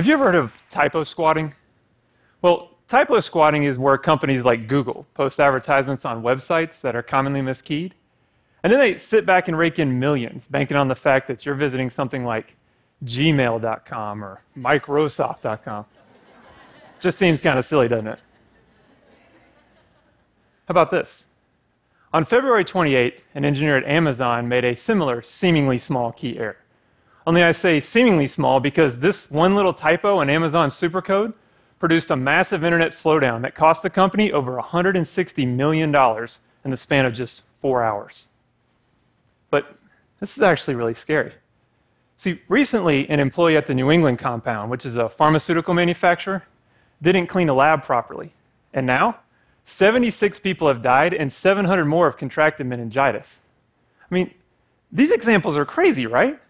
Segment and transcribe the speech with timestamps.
[0.00, 1.52] Have you ever heard of typo squatting?
[2.40, 7.42] Well, typo squatting is where companies like Google post advertisements on websites that are commonly
[7.42, 7.92] miskeyed.
[8.62, 11.54] And then they sit back and rake in millions, banking on the fact that you're
[11.54, 12.56] visiting something like
[13.04, 15.84] gmail.com or microsoft.com.
[16.98, 18.20] Just seems kind of silly, doesn't it?
[20.64, 21.26] How about this?
[22.14, 26.56] On February 28th, an engineer at Amazon made a similar, seemingly small key error.
[27.30, 31.32] Only I say seemingly small because this one little typo in Amazon's supercode
[31.78, 37.06] produced a massive internet slowdown that cost the company over $160 million in the span
[37.06, 38.26] of just four hours.
[39.48, 39.76] But
[40.18, 41.32] this is actually really scary.
[42.16, 46.42] See, recently, an employee at the New England compound, which is a pharmaceutical manufacturer,
[47.00, 48.32] didn't clean a lab properly.
[48.74, 49.20] And now,
[49.62, 53.38] 76 people have died and 700 more have contracted meningitis.
[54.10, 54.34] I mean,
[54.90, 56.40] these examples are crazy, right?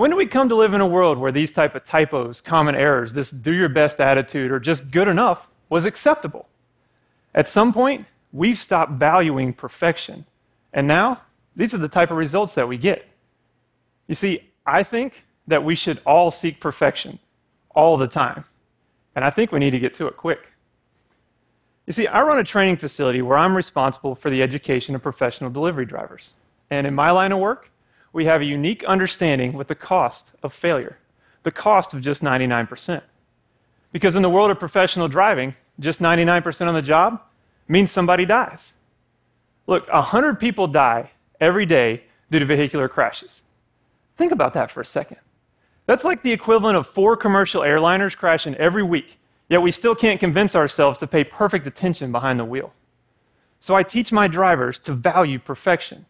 [0.00, 2.74] When do we come to live in a world where these type of typos, common
[2.74, 6.48] errors, this do your best attitude, or just good enough was acceptable?
[7.34, 10.24] At some point, we've stopped valuing perfection.
[10.72, 11.20] And now,
[11.54, 13.10] these are the type of results that we get.
[14.08, 17.18] You see, I think that we should all seek perfection
[17.74, 18.44] all the time.
[19.14, 20.46] And I think we need to get to it quick.
[21.86, 25.50] You see, I run a training facility where I'm responsible for the education of professional
[25.50, 26.32] delivery drivers.
[26.70, 27.70] And in my line of work,
[28.12, 30.98] we have a unique understanding with the cost of failure,
[31.42, 33.02] the cost of just 99%.
[33.92, 37.20] Because in the world of professional driving, just 99% on the job
[37.68, 38.72] means somebody dies.
[39.66, 43.42] Look, 100 people die every day due to vehicular crashes.
[44.16, 45.18] Think about that for a second.
[45.86, 50.20] That's like the equivalent of four commercial airliners crashing every week, yet we still can't
[50.20, 52.72] convince ourselves to pay perfect attention behind the wheel.
[53.60, 56.06] So I teach my drivers to value perfection.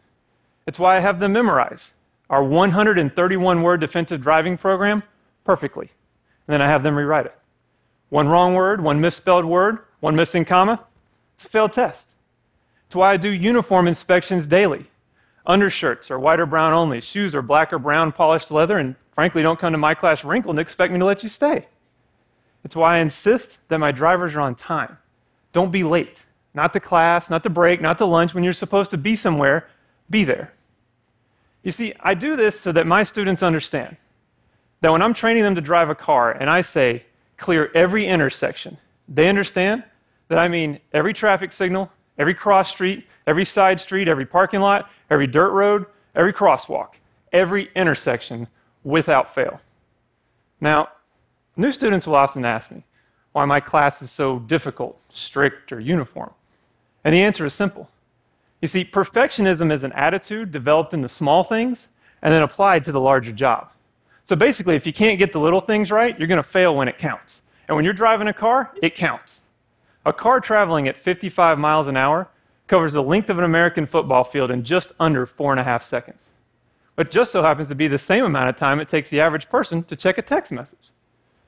[0.71, 1.91] It's why I have them memorize
[2.29, 5.03] our 131 word defensive driving program
[5.43, 5.91] perfectly.
[6.47, 7.37] And then I have them rewrite it.
[8.07, 10.81] One wrong word, one misspelled word, one missing comma,
[11.35, 12.13] it's a failed test.
[12.85, 14.89] It's why I do uniform inspections daily.
[15.45, 17.01] Undershirts are white or brown only.
[17.01, 20.53] Shoes are black or brown polished leather, and frankly, don't come to my class wrinkled
[20.55, 21.67] and expect me to let you stay.
[22.63, 24.99] It's why I insist that my drivers are on time.
[25.51, 26.23] Don't be late.
[26.53, 28.33] Not to class, not to break, not to lunch.
[28.33, 29.67] When you're supposed to be somewhere,
[30.09, 30.53] be there.
[31.63, 33.97] You see, I do this so that my students understand
[34.81, 37.05] that when I'm training them to drive a car and I say,
[37.37, 38.77] clear every intersection,
[39.07, 39.83] they understand
[40.27, 44.89] that I mean every traffic signal, every cross street, every side street, every parking lot,
[45.09, 45.85] every dirt road,
[46.15, 46.89] every crosswalk,
[47.31, 48.47] every intersection
[48.83, 49.61] without fail.
[50.59, 50.89] Now,
[51.55, 52.83] new students will often ask me
[53.33, 56.31] why my class is so difficult, strict, or uniform.
[57.03, 57.89] And the answer is simple.
[58.61, 61.89] You see, perfectionism is an attitude developed in the small things
[62.21, 63.71] and then applied to the larger job.
[64.23, 66.87] So basically, if you can't get the little things right, you're going to fail when
[66.87, 67.41] it counts.
[67.67, 69.41] And when you're driving a car, it counts.
[70.05, 72.29] A car traveling at 55 miles an hour
[72.67, 75.83] covers the length of an American football field in just under four and a half
[75.83, 76.21] seconds.
[76.95, 79.49] But just so happens to be the same amount of time it takes the average
[79.49, 80.91] person to check a text message.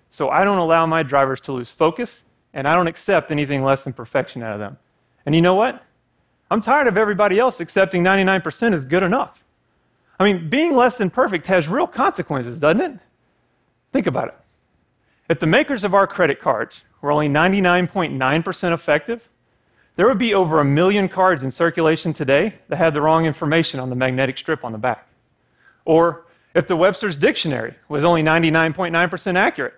[0.09, 3.83] So I don't allow my drivers to lose focus, and I don't accept anything less
[3.83, 4.77] than perfection out of them.
[5.25, 5.83] And you know what?
[6.53, 9.43] I'm tired of everybody else accepting 99% is good enough.
[10.19, 12.99] I mean, being less than perfect has real consequences, doesn't it?
[13.91, 14.35] Think about it.
[15.27, 19.29] If the makers of our credit cards were only 99.9% effective,
[19.95, 23.79] there would be over a million cards in circulation today that had the wrong information
[23.79, 25.07] on the magnetic strip on the back.
[25.85, 29.73] Or if the Webster's Dictionary was only 99.9% accurate,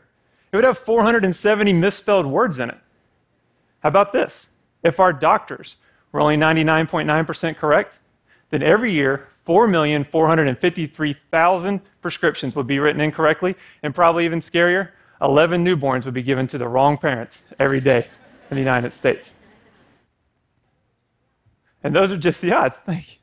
[0.52, 2.78] it would have 470 misspelled words in it.
[3.80, 4.50] How about this?
[4.84, 5.78] If our doctors
[6.16, 8.00] were only 99.9% correct,
[8.50, 13.53] then every year 4,453,000 prescriptions would be written incorrectly,
[13.84, 18.08] and probably even scarier, 11 newborns would be given to the wrong parents every day
[18.50, 19.35] in the United States.
[21.84, 22.78] And those are just the odds.
[22.85, 23.20] Thank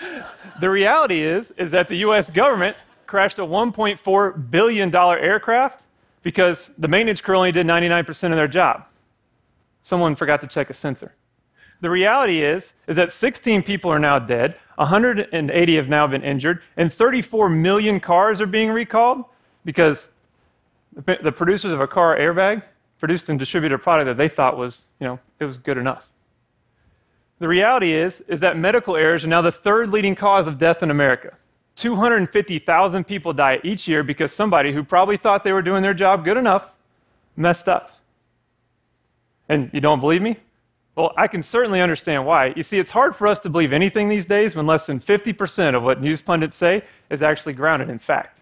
[0.00, 0.22] you.
[0.60, 5.84] the reality is, is that the US government crashed a $1.4 billion aircraft
[6.22, 8.86] because the maintenance crew only did 99% of their job.
[9.82, 11.12] Someone forgot to check a sensor.
[11.80, 16.62] The reality is, is that 16 people are now dead, 180 have now been injured,
[16.76, 19.24] and 34 million cars are being recalled
[19.64, 20.08] because
[20.94, 22.62] the producers of a car airbag
[22.98, 26.08] produced and distributed a product that they thought was, you know, it was good enough.
[27.40, 30.82] The reality is, is that medical errors are now the third leading cause of death
[30.82, 31.36] in America.
[31.76, 36.24] 250,000 people die each year because somebody who probably thought they were doing their job
[36.24, 36.70] good enough
[37.36, 37.90] messed up.
[39.48, 40.38] And you don't believe me?
[40.96, 42.52] Well, I can certainly understand why.
[42.54, 45.74] You see, it's hard for us to believe anything these days when less than 50%
[45.74, 48.40] of what news pundits say is actually grounded in fact.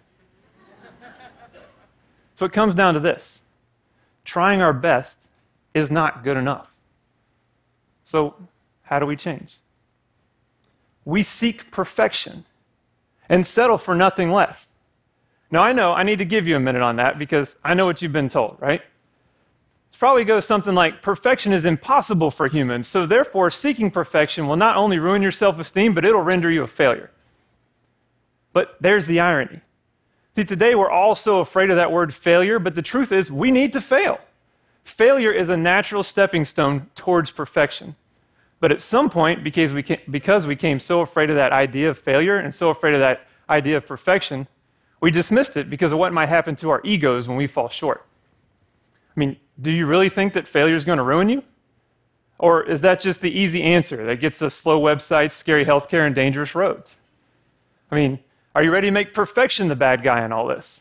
[2.35, 3.43] So it comes down to this
[4.25, 5.19] trying our best
[5.75, 6.69] is not good enough.
[8.05, 8.35] So,
[8.83, 9.59] how do we change?
[11.05, 12.45] We seek perfection
[13.29, 14.75] and settle for nothing less.
[15.51, 17.87] Now, I know I need to give you a minute on that because I know
[17.87, 18.83] what you've been told, right?
[19.93, 24.57] It probably goes something like perfection is impossible for humans, so therefore, seeking perfection will
[24.57, 27.11] not only ruin your self esteem, but it'll render you a failure.
[28.53, 29.61] But there's the irony.
[30.35, 33.51] See, today we're all so afraid of that word failure, but the truth is we
[33.51, 34.19] need to fail.
[34.83, 37.95] Failure is a natural stepping stone towards perfection.
[38.59, 41.99] But at some point, because we, because we came so afraid of that idea of
[41.99, 44.47] failure and so afraid of that idea of perfection,
[45.01, 48.07] we dismissed it because of what might happen to our egos when we fall short.
[49.15, 51.43] I mean, do you really think that failure is going to ruin you?
[52.39, 56.15] Or is that just the easy answer that gets us slow websites, scary healthcare, and
[56.15, 56.97] dangerous roads?
[57.91, 58.19] I mean,
[58.55, 60.81] are you ready to make perfection the bad guy in all this?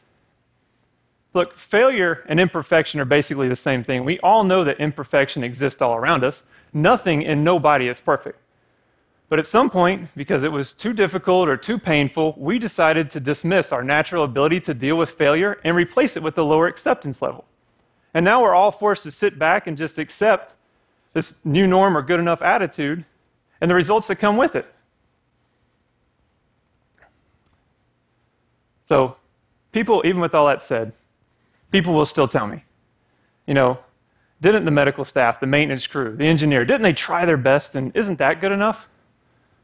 [1.34, 4.04] Look, failure and imperfection are basically the same thing.
[4.04, 6.44] We all know that imperfection exists all around us.
[6.74, 8.40] Nothing and nobody is perfect.
[9.30, 13.22] But at some point, because it was too difficult or too painful, we decided to
[13.22, 17.22] dismiss our natural ability to deal with failure and replace it with a lower acceptance
[17.22, 17.46] level.
[18.14, 20.56] And now we're all forced to sit back and just accept
[21.14, 23.06] this new norm or good enough attitude
[23.60, 24.66] and the results that come with it.
[28.86, 29.16] So,
[29.72, 30.92] people, even with all that said,
[31.72, 32.64] people will still tell me,
[33.46, 33.80] you know,
[34.42, 37.96] didn't the medical staff, the maintenance crew, the engineer, didn't they try their best and
[37.96, 38.90] isn't that good enough?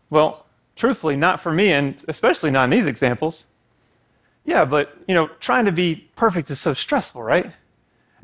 [0.09, 0.45] Well,
[0.75, 3.45] truthfully, not for me, and especially not in these examples.
[4.45, 7.51] Yeah, but, you know, trying to be perfect is so stressful, right?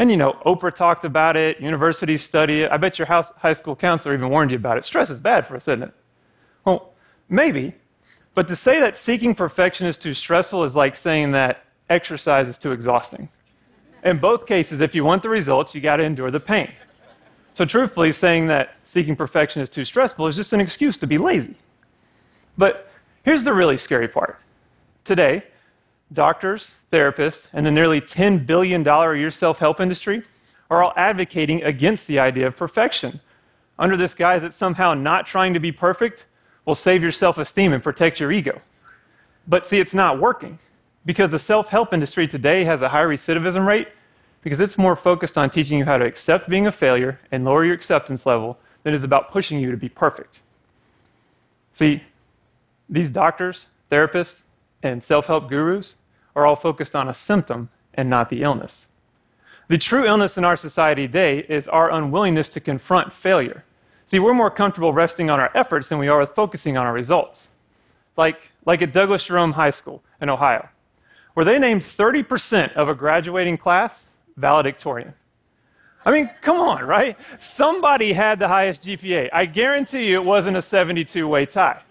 [0.04, 2.72] And, you know, Oprah talked about it, universities study it.
[2.74, 4.84] I bet your house, high school counselor even warned you about it.
[4.84, 5.94] Stress is bad for us, isn't it?
[6.66, 6.92] Well,
[7.30, 7.74] maybe,
[8.36, 12.58] but to say that seeking perfection is too stressful is like saying that exercise is
[12.58, 13.30] too exhausting.
[14.04, 16.70] In both cases, if you want the results, you got to endure the pain.
[17.54, 21.18] So, truthfully, saying that seeking perfection is too stressful is just an excuse to be
[21.18, 21.56] lazy.
[22.58, 22.92] But
[23.24, 24.38] here's the really scary part.
[25.06, 25.46] Today,
[26.14, 30.24] doctors, therapists, and the nearly $10 billion a year self help industry
[30.70, 33.20] are all advocating against the idea of perfection
[33.78, 36.26] under this guise that somehow not trying to be perfect
[36.66, 38.62] will save your self esteem and protect your ego.
[39.48, 40.60] But see, it's not working
[41.06, 43.90] because the self help industry today has a high recidivism rate
[44.42, 47.66] because it's more focused on teaching you how to accept being a failure and lower
[47.66, 50.42] your acceptance level than it is about pushing you to be perfect.
[51.74, 52.04] See,
[52.90, 54.44] these doctors, therapists,
[54.82, 55.96] and self help gurus
[56.36, 58.88] are all focused on a symptom and not the illness.
[59.68, 63.64] The true illness in our society today is our unwillingness to confront failure
[64.06, 66.94] See, we're more comfortable resting on our efforts than we are with focusing on our
[66.94, 67.50] results.
[68.18, 70.70] Like, like at Dublin Jerome High School in Ohio,
[71.34, 74.08] where they named 30% of a graduating class
[74.38, 75.14] valedictorian.
[76.06, 77.18] I mean, come on, right?
[77.40, 79.30] Somebody had the highest GPA.
[79.32, 81.82] I guarantee you it wasn't a 72 way tie.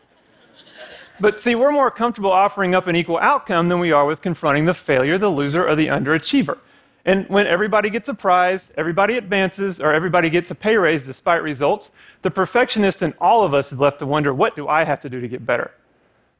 [1.23, 4.65] But see, we're more comfortable offering up an equal outcome than we are with confronting
[4.65, 6.59] the failure, the loser, or the underachiever.
[7.05, 11.45] And when everybody gets a prize, everybody advances, or everybody gets a pay raise despite
[11.45, 14.99] results, the perfectionist in all of us is left to wonder what do I have
[14.99, 15.71] to do to get better?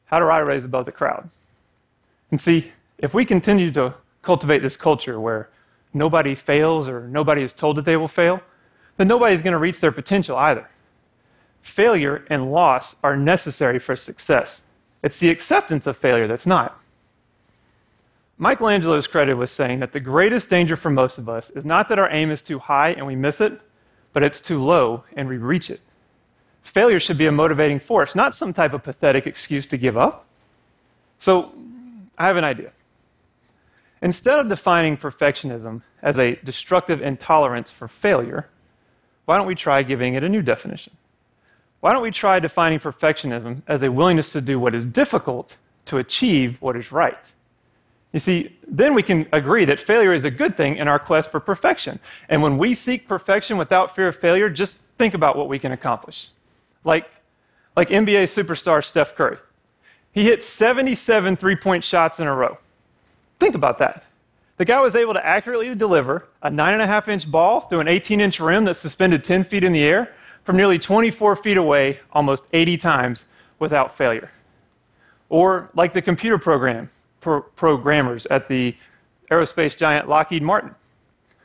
[0.07, 1.29] How do I raise above the crowd?
[2.29, 5.49] And see, if we continue to cultivate this culture where
[5.93, 8.41] nobody fails or nobody is told that they will fail,
[8.97, 10.69] then nobody's going to reach their potential either.
[11.61, 14.61] Failure and loss are necessary for success.
[15.03, 16.79] It's the acceptance of failure that's not.
[18.37, 21.89] Michelangelo is credited with saying that the greatest danger for most of us is not
[21.89, 23.59] that our aim is too high and we miss it,
[24.13, 25.81] but it's too low and we reach it.
[26.63, 30.25] Failure should be a motivating force, not some type of pathetic excuse to give up.
[31.19, 31.51] So,
[32.17, 32.71] I have an idea.
[34.01, 38.49] Instead of defining perfectionism as a destructive intolerance for failure,
[39.25, 40.93] why don't we try giving it a new definition?
[41.83, 45.97] Why don't we try defining perfectionism as a willingness to do what is difficult to
[45.97, 47.33] achieve what is right?
[48.13, 51.29] You see, then we can agree that failure is a good thing in our quest
[51.29, 51.99] for perfection.
[52.29, 55.73] And when we seek perfection without fear of failure, just think about what we can
[55.73, 56.29] accomplish.
[56.85, 57.11] Like,
[57.75, 59.39] like NBA superstar Steph Curry.
[60.13, 62.59] He hit 77 three point shots in a row.
[63.41, 64.05] Think about that.
[64.55, 68.39] The guy was able to accurately deliver a 9.5 inch ball through an 18 inch
[68.39, 72.77] rim that's suspended 10 feet in the air from nearly 24 feet away almost 80
[72.77, 73.25] times
[73.59, 74.31] without failure.
[75.29, 76.89] Or like the computer program
[77.21, 78.75] pro- programmers at the
[79.31, 80.75] aerospace giant Lockheed Martin,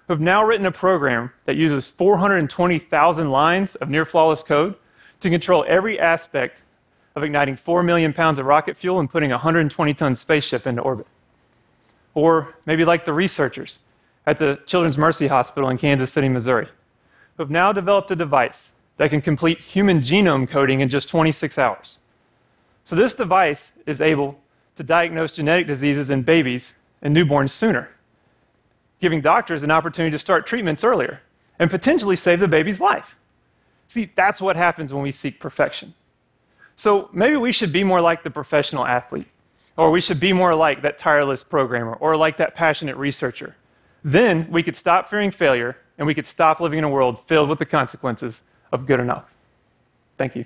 [0.07, 4.75] who have now written a program that uses 420,000 lines of near flawless code
[5.21, 6.63] to control every aspect
[7.17, 10.83] of igniting 4 million pounds of rocket fuel and putting a 120 ton spaceship into
[10.83, 11.07] orbit.
[12.15, 13.79] Or maybe like the researchers
[14.27, 16.67] at the Children's Mercy Hospital in Kansas City, Missouri,
[17.37, 21.57] who have now developed a device that can complete human genome coding in just 26
[21.57, 21.99] hours.
[22.85, 24.39] So, this device is able
[24.77, 27.91] to diagnose genetic diseases in babies and newborns sooner,
[29.01, 31.21] giving doctors an opportunity to start treatments earlier
[31.59, 33.17] and potentially save the baby's life.
[33.89, 35.95] See, that's what happens when we seek perfection.
[36.77, 39.27] So maybe we should be more like the professional athlete,
[39.77, 43.57] or we should be more like that tireless programmer, or like that passionate researcher.
[44.05, 47.49] Then we could stop fearing failure and we could stop living in a world filled
[47.49, 49.25] with the consequences of good enough.
[50.17, 50.45] Thank you.